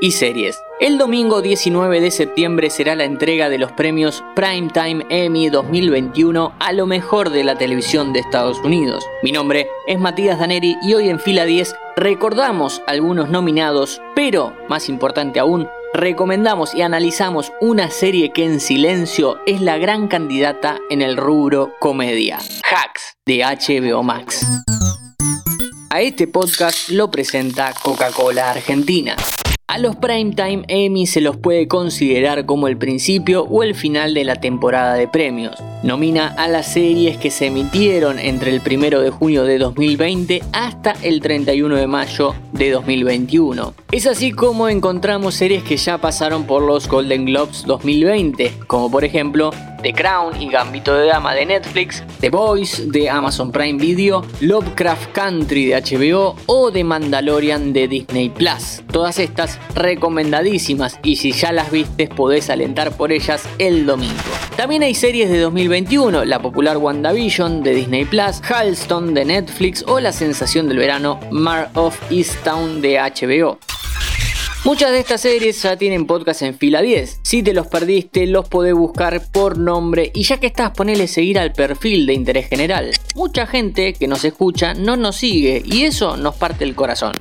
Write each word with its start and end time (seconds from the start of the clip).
y 0.00 0.12
series. 0.12 0.62
El 0.80 0.96
domingo 0.96 1.42
19 1.42 2.00
de 2.00 2.10
septiembre 2.10 2.70
será 2.70 2.94
la 2.94 3.04
entrega 3.04 3.48
de 3.48 3.58
los 3.58 3.70
premios 3.72 4.24
Primetime 4.34 5.04
Emmy 5.10 5.50
2021 5.50 6.54
a 6.58 6.72
lo 6.72 6.86
mejor 6.86 7.30
de 7.30 7.44
la 7.44 7.56
televisión 7.56 8.12
de 8.12 8.20
Estados 8.20 8.58
Unidos. 8.60 9.04
Mi 9.22 9.30
nombre 9.30 9.68
es 9.86 9.98
Matías 9.98 10.38
Daneri 10.38 10.76
y 10.82 10.94
hoy 10.94 11.10
en 11.10 11.20
fila 11.20 11.44
10 11.44 11.74
recordamos 11.96 12.82
algunos 12.86 13.28
nominados, 13.28 14.00
pero 14.14 14.56
más 14.68 14.88
importante 14.88 15.38
aún, 15.38 15.68
recomendamos 15.92 16.74
y 16.74 16.82
analizamos 16.82 17.52
una 17.60 17.90
serie 17.90 18.32
que 18.32 18.44
en 18.44 18.60
silencio 18.60 19.38
es 19.46 19.60
la 19.60 19.76
gran 19.76 20.08
candidata 20.08 20.78
en 20.88 21.02
el 21.02 21.16
rubro 21.16 21.74
comedia, 21.78 22.38
Hacks 22.38 23.16
de 23.26 23.44
HBO 23.44 24.02
Max. 24.02 24.46
A 25.90 26.00
este 26.00 26.28
podcast 26.28 26.88
lo 26.88 27.10
presenta 27.10 27.74
Coca-Cola 27.82 28.52
Argentina. 28.52 29.16
A 29.70 29.78
los 29.78 29.94
Primetime 29.94 30.64
Emmy 30.66 31.06
se 31.06 31.20
los 31.20 31.36
puede 31.36 31.68
considerar 31.68 32.44
como 32.44 32.66
el 32.66 32.76
principio 32.76 33.44
o 33.44 33.62
el 33.62 33.76
final 33.76 34.14
de 34.14 34.24
la 34.24 34.34
temporada 34.34 34.94
de 34.94 35.06
premios. 35.06 35.54
Nomina 35.84 36.26
a 36.26 36.48
las 36.48 36.72
series 36.72 37.18
que 37.18 37.30
se 37.30 37.46
emitieron 37.46 38.18
entre 38.18 38.50
el 38.50 38.60
1 38.68 39.00
de 39.00 39.10
junio 39.10 39.44
de 39.44 39.58
2020 39.58 40.42
hasta 40.52 40.96
el 41.02 41.20
31 41.20 41.76
de 41.76 41.86
mayo 41.86 42.34
de 42.50 42.72
2021. 42.72 43.72
Es 43.92 44.08
así 44.08 44.32
como 44.32 44.68
encontramos 44.68 45.36
series 45.36 45.62
que 45.62 45.76
ya 45.76 45.98
pasaron 45.98 46.46
por 46.46 46.62
los 46.62 46.88
Golden 46.88 47.26
Globes 47.26 47.62
2020, 47.64 48.52
como 48.66 48.90
por 48.90 49.04
ejemplo 49.04 49.52
The 49.82 49.92
Crown 49.92 50.40
y 50.40 50.48
Gambito 50.48 50.94
de 50.94 51.06
Dama 51.06 51.34
de 51.34 51.46
Netflix, 51.46 52.02
The 52.20 52.30
Boys 52.30 52.90
de 52.90 53.08
Amazon 53.08 53.50
Prime 53.50 53.78
Video, 53.78 54.24
Lovecraft 54.40 55.12
Country 55.12 55.66
de 55.66 55.80
HBO 55.80 56.36
o 56.46 56.70
The 56.70 56.84
Mandalorian 56.84 57.72
de 57.72 57.88
Disney 57.88 58.28
Plus. 58.28 58.82
Todas 58.92 59.18
estas 59.18 59.58
recomendadísimas 59.74 60.98
y 61.02 61.16
si 61.16 61.32
ya 61.32 61.52
las 61.52 61.70
viste 61.70 62.08
podés 62.08 62.50
alentar 62.50 62.96
por 62.96 63.12
ellas 63.12 63.48
el 63.58 63.86
domingo. 63.86 64.14
También 64.56 64.82
hay 64.82 64.94
series 64.94 65.30
de 65.30 65.38
2021, 65.38 66.24
la 66.24 66.42
popular 66.42 66.76
WandaVision 66.76 67.62
de 67.62 67.74
Disney 67.74 68.04
Plus, 68.04 68.42
Halston 68.42 69.14
de 69.14 69.24
Netflix 69.24 69.84
o 69.86 70.00
La 70.00 70.12
sensación 70.12 70.68
del 70.68 70.78
verano 70.78 71.18
Mar 71.30 71.70
of 71.74 71.98
Easttown 72.10 72.82
de 72.82 72.98
HBO. 72.98 73.58
Muchas 74.62 74.90
de 74.90 74.98
estas 74.98 75.22
series 75.22 75.62
ya 75.62 75.76
tienen 75.78 76.06
podcast 76.06 76.42
en 76.42 76.54
fila 76.54 76.82
10. 76.82 77.20
Si 77.22 77.42
te 77.42 77.54
los 77.54 77.66
perdiste, 77.66 78.26
los 78.26 78.46
podés 78.46 78.74
buscar 78.74 79.22
por 79.32 79.56
nombre 79.56 80.12
y 80.14 80.22
ya 80.22 80.38
que 80.38 80.48
estás, 80.48 80.72
ponele 80.72 81.08
seguir 81.08 81.38
al 81.38 81.52
perfil 81.52 82.04
de 82.04 82.12
interés 82.12 82.46
general. 82.48 82.90
Mucha 83.14 83.46
gente 83.46 83.94
que 83.94 84.06
nos 84.06 84.22
escucha 84.22 84.74
no 84.74 84.98
nos 84.98 85.16
sigue 85.16 85.62
y 85.64 85.84
eso 85.84 86.18
nos 86.18 86.36
parte 86.36 86.64
el 86.64 86.74
corazón. 86.74 87.14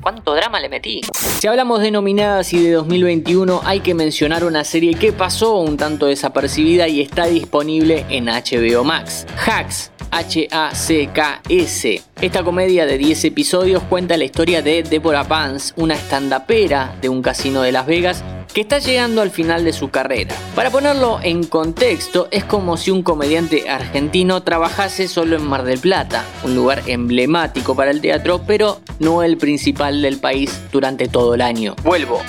¿Cuánto 0.00 0.34
drama 0.34 0.58
le 0.58 0.70
metí? 0.70 1.02
Si 1.38 1.46
hablamos 1.46 1.80
de 1.80 1.90
nominadas 1.90 2.54
y 2.54 2.62
de 2.62 2.72
2021, 2.72 3.60
hay 3.64 3.80
que 3.80 3.92
mencionar 3.92 4.44
una 4.44 4.64
serie 4.64 4.94
que 4.94 5.12
pasó 5.12 5.58
un 5.58 5.76
tanto 5.76 6.06
desapercibida 6.06 6.88
y 6.88 7.02
está 7.02 7.26
disponible 7.26 8.06
en 8.08 8.26
HBO 8.26 8.84
Max. 8.84 9.26
Hacks, 9.46 9.90
H-A-C-K-S. 10.10 12.02
Esta 12.20 12.42
comedia 12.42 12.86
de 12.86 12.98
10 12.98 13.24
episodios 13.24 13.82
cuenta 13.82 14.16
la 14.16 14.24
historia 14.24 14.62
de 14.62 14.82
Deborah 14.82 15.24
Vance, 15.24 15.72
una 15.76 15.94
estandapera 15.94 16.96
de 17.00 17.08
un 17.08 17.22
casino 17.22 17.62
de 17.62 17.72
Las 17.72 17.86
Vegas 17.86 18.24
que 18.56 18.62
está 18.62 18.78
llegando 18.78 19.20
al 19.20 19.30
final 19.30 19.64
de 19.64 19.74
su 19.74 19.90
carrera. 19.90 20.34
Para 20.54 20.70
ponerlo 20.70 21.20
en 21.22 21.44
contexto, 21.44 22.28
es 22.30 22.42
como 22.42 22.78
si 22.78 22.90
un 22.90 23.02
comediante 23.02 23.68
argentino 23.68 24.42
trabajase 24.42 25.08
solo 25.08 25.36
en 25.36 25.46
Mar 25.46 25.64
del 25.64 25.78
Plata, 25.78 26.24
un 26.42 26.54
lugar 26.54 26.82
emblemático 26.86 27.76
para 27.76 27.90
el 27.90 28.00
teatro, 28.00 28.40
pero 28.46 28.80
no 28.98 29.22
el 29.22 29.36
principal 29.36 30.00
del 30.00 30.18
país 30.18 30.58
durante 30.72 31.06
todo 31.06 31.34
el 31.34 31.42
año. 31.42 31.76
Vuelvo. 31.82 32.22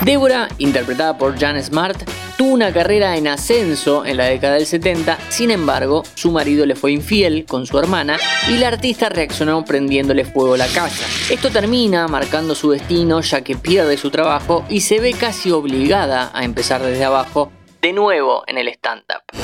Débora, 0.00 0.48
interpretada 0.56 1.18
por 1.18 1.38
Jan 1.38 1.62
Smart, 1.62 2.02
Tuvo 2.36 2.52
una 2.52 2.72
carrera 2.72 3.16
en 3.16 3.28
ascenso 3.28 4.04
en 4.04 4.16
la 4.16 4.24
década 4.24 4.54
del 4.54 4.66
70, 4.66 5.18
sin 5.28 5.52
embargo, 5.52 6.02
su 6.14 6.32
marido 6.32 6.66
le 6.66 6.74
fue 6.74 6.90
infiel 6.90 7.44
con 7.46 7.64
su 7.64 7.78
hermana 7.78 8.18
y 8.48 8.58
la 8.58 8.68
artista 8.68 9.08
reaccionó 9.08 9.64
prendiéndole 9.64 10.24
fuego 10.24 10.54
a 10.54 10.58
la 10.58 10.66
casa. 10.66 11.06
Esto 11.32 11.50
termina 11.50 12.08
marcando 12.08 12.56
su 12.56 12.72
destino 12.72 13.20
ya 13.20 13.42
que 13.42 13.54
pierde 13.54 13.96
su 13.96 14.10
trabajo 14.10 14.64
y 14.68 14.80
se 14.80 14.98
ve 14.98 15.12
casi 15.12 15.52
obligada 15.52 16.32
a 16.34 16.44
empezar 16.44 16.82
desde 16.82 17.04
abajo 17.04 17.52
de 17.80 17.92
nuevo 17.92 18.42
en 18.48 18.58
el 18.58 18.66
stand-up. 18.68 19.43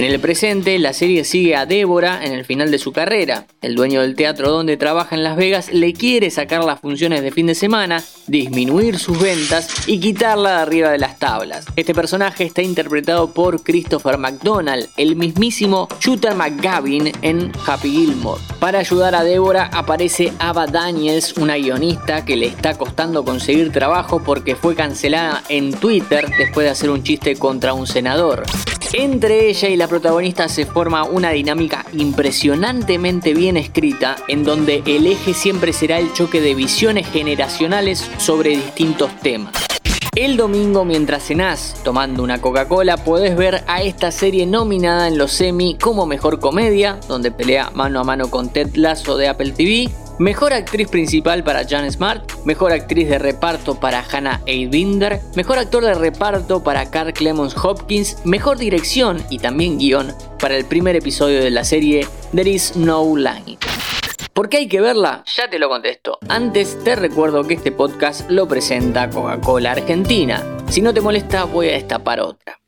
En 0.00 0.06
el 0.06 0.18
presente, 0.18 0.78
la 0.78 0.94
serie 0.94 1.24
sigue 1.24 1.54
a 1.56 1.66
Débora 1.66 2.24
en 2.24 2.32
el 2.32 2.46
final 2.46 2.70
de 2.70 2.78
su 2.78 2.90
carrera. 2.90 3.46
El 3.60 3.74
dueño 3.74 4.00
del 4.00 4.14
teatro 4.14 4.50
donde 4.50 4.78
trabaja 4.78 5.14
en 5.14 5.22
Las 5.22 5.36
Vegas 5.36 5.70
le 5.74 5.92
quiere 5.92 6.30
sacar 6.30 6.64
las 6.64 6.80
funciones 6.80 7.20
de 7.20 7.30
fin 7.30 7.48
de 7.48 7.54
semana, 7.54 8.02
disminuir 8.26 8.98
sus 8.98 9.20
ventas 9.20 9.86
y 9.86 10.00
quitarla 10.00 10.52
de 10.52 10.62
arriba 10.62 10.88
de 10.88 10.96
las 10.96 11.18
tablas. 11.18 11.66
Este 11.76 11.94
personaje 11.94 12.44
está 12.44 12.62
interpretado 12.62 13.34
por 13.34 13.62
Christopher 13.62 14.16
McDonald, 14.16 14.88
el 14.96 15.16
mismísimo 15.16 15.86
Shooter 16.00 16.34
McGavin 16.34 17.12
en 17.20 17.52
Happy 17.66 17.90
Gilmore. 17.90 18.40
Para 18.58 18.78
ayudar 18.78 19.14
a 19.14 19.22
Débora 19.22 19.68
aparece 19.70 20.32
Ava 20.38 20.66
Daniels, 20.66 21.36
una 21.36 21.56
guionista 21.56 22.24
que 22.24 22.36
le 22.36 22.46
está 22.46 22.72
costando 22.72 23.22
conseguir 23.22 23.70
trabajo 23.70 24.22
porque 24.24 24.56
fue 24.56 24.74
cancelada 24.74 25.42
en 25.50 25.74
Twitter 25.74 26.26
después 26.38 26.64
de 26.64 26.70
hacer 26.70 26.88
un 26.88 27.02
chiste 27.02 27.36
contra 27.36 27.74
un 27.74 27.86
senador. 27.86 28.44
Entre 28.92 29.48
ella 29.48 29.68
y 29.68 29.76
la 29.76 29.86
protagonista 29.86 30.48
se 30.48 30.66
forma 30.66 31.04
una 31.04 31.30
dinámica 31.30 31.86
impresionantemente 31.92 33.34
bien 33.34 33.56
escrita 33.56 34.16
en 34.26 34.42
donde 34.42 34.82
el 34.84 35.06
eje 35.06 35.32
siempre 35.32 35.72
será 35.72 36.00
el 36.00 36.12
choque 36.12 36.40
de 36.40 36.56
visiones 36.56 37.06
generacionales 37.06 38.10
sobre 38.18 38.50
distintos 38.50 39.14
temas. 39.20 39.54
El 40.16 40.36
domingo 40.36 40.84
mientras 40.84 41.22
cenás 41.22 41.80
tomando 41.84 42.24
una 42.24 42.40
Coca-Cola 42.40 42.96
podés 42.96 43.36
ver 43.36 43.62
a 43.68 43.80
esta 43.80 44.10
serie 44.10 44.44
nominada 44.44 45.06
en 45.06 45.18
los 45.18 45.30
semi 45.30 45.78
como 45.78 46.04
Mejor 46.04 46.40
Comedia, 46.40 46.98
donde 47.06 47.30
pelea 47.30 47.70
mano 47.72 48.00
a 48.00 48.04
mano 48.04 48.28
con 48.28 48.48
Ted 48.48 48.74
Lasso 48.74 49.16
de 49.16 49.28
Apple 49.28 49.52
TV, 49.52 49.88
Mejor 50.20 50.52
actriz 50.52 50.86
principal 50.86 51.42
para 51.42 51.66
Jan 51.66 51.90
Smart, 51.90 52.44
mejor 52.44 52.72
actriz 52.72 53.08
de 53.08 53.18
reparto 53.18 53.80
para 53.80 54.04
Hannah 54.04 54.42
Eibinder, 54.44 55.18
mejor 55.34 55.56
actor 55.56 55.82
de 55.82 55.94
reparto 55.94 56.62
para 56.62 56.90
Carl 56.90 57.14
Clemons 57.14 57.56
Hopkins, 57.56 58.18
mejor 58.26 58.58
dirección 58.58 59.24
y 59.30 59.38
también 59.38 59.78
guion 59.78 60.14
para 60.38 60.58
el 60.58 60.66
primer 60.66 60.94
episodio 60.94 61.42
de 61.42 61.50
la 61.50 61.64
serie 61.64 62.06
There 62.34 62.50
Is 62.50 62.76
No 62.76 63.16
Line. 63.16 63.56
¿Por 64.34 64.50
qué 64.50 64.58
hay 64.58 64.68
que 64.68 64.82
verla? 64.82 65.24
Ya 65.34 65.48
te 65.48 65.58
lo 65.58 65.70
contesto. 65.70 66.18
Antes 66.28 66.78
te 66.84 66.96
recuerdo 66.96 67.44
que 67.44 67.54
este 67.54 67.72
podcast 67.72 68.30
lo 68.30 68.46
presenta 68.46 69.08
Coca-Cola 69.08 69.72
Argentina. 69.72 70.44
Si 70.68 70.82
no 70.82 70.92
te 70.92 71.00
molesta, 71.00 71.44
voy 71.44 71.70
a 71.70 71.72
destapar 71.72 72.20
otra. 72.20 72.60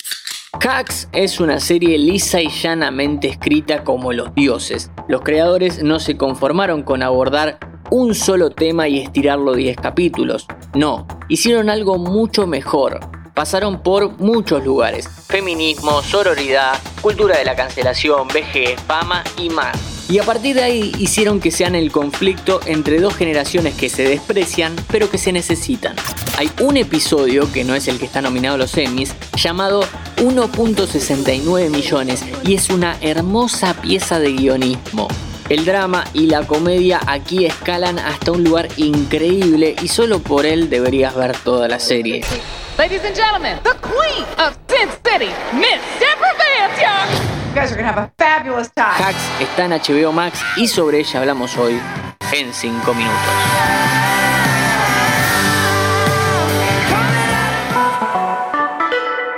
Hacks 0.61 1.09
es 1.13 1.41
una 1.41 1.59
serie 1.59 1.99
lisa 1.99 2.41
y 2.41 2.49
llanamente 2.49 3.29
escrita 3.29 3.83
como 3.83 4.13
los 4.13 4.35
dioses. 4.35 4.91
Los 5.09 5.23
creadores 5.23 5.83
no 5.83 5.99
se 5.99 6.17
conformaron 6.17 6.83
con 6.83 7.03
abordar 7.03 7.59
un 7.91 8.15
solo 8.15 8.51
tema 8.51 8.87
y 8.87 9.01
estirarlo 9.01 9.55
10 9.55 9.77
capítulos. 9.79 10.47
No, 10.75 11.09
hicieron 11.29 11.69
algo 11.69 11.99
mucho 11.99 12.47
mejor. 12.47 13.01
Pasaron 13.35 13.83
por 13.83 14.19
muchos 14.21 14.63
lugares. 14.63 15.09
Feminismo, 15.27 16.03
sororidad, 16.03 16.79
cultura 17.01 17.39
de 17.39 17.45
la 17.45 17.57
cancelación, 17.57 18.29
vejez, 18.29 18.81
fama 18.83 19.25
y 19.39 19.49
más. 19.49 19.93
Y 20.09 20.19
a 20.19 20.25
partir 20.25 20.57
de 20.57 20.63
ahí 20.63 20.93
hicieron 20.99 21.41
que 21.41 21.51
sean 21.51 21.75
el 21.75 21.91
conflicto 21.91 22.61
entre 22.67 23.01
dos 23.01 23.17
generaciones 23.17 23.75
que 23.75 23.89
se 23.89 24.03
desprecian 24.03 24.77
pero 24.91 25.11
que 25.11 25.17
se 25.17 25.33
necesitan. 25.33 25.97
Hay 26.37 26.51
un 26.61 26.77
episodio, 26.77 27.51
que 27.51 27.65
no 27.65 27.75
es 27.75 27.89
el 27.89 27.99
que 27.99 28.05
está 28.05 28.21
nominado 28.21 28.57
a 28.57 28.59
los 28.59 28.77
Emmys, 28.77 29.15
llamado 29.37 29.83
1.69 30.23 31.69
millones 31.69 32.25
y 32.45 32.55
es 32.55 32.71
una 32.71 32.97
hermosa 33.01 33.75
pieza 33.75 34.21
de 34.21 34.33
guionismo. 34.33 35.09
El 35.49 35.65
drama 35.65 36.05
y 36.15 36.27
la 36.27 36.47
comedia 36.47 37.01
aquí 37.07 37.45
escalan 37.45 37.99
hasta 37.99 38.31
un 38.31 38.45
lugar 38.45 38.69
increíble 38.77 39.75
y 39.83 39.89
solo 39.89 40.21
por 40.21 40.47
él 40.47 40.71
deberías 40.71 41.15
ver 41.17 41.37
toda 41.37 41.67
la 41.67 41.81
serie. 41.81 42.25
Ladies 42.79 43.05
and 43.05 43.17
gentlemen, 43.17 43.59
the 43.65 43.75
queen 43.83 44.25
of 44.39 44.57
Sin 44.69 44.89
City, 45.05 45.31
Miss 45.53 45.81
Deborah 45.99 46.37
Vance, 46.39 47.43
You 47.49 47.61
guys 47.61 47.73
are 47.73 47.77
gonna 47.77 47.93
have 47.93 47.99
a 47.99 48.11
fabulous 48.17 48.71
time. 48.73 48.95
Hacks 48.97 49.29
está 49.41 49.65
en 49.65 49.73
HBO 49.73 50.13
Max 50.13 50.39
y 50.57 50.69
sobre 50.69 51.01
ella 51.01 51.21
hablamos 51.21 51.57
hoy 51.59 51.79
en 52.33 52.55
5 52.55 52.95
minutos. 52.95 53.92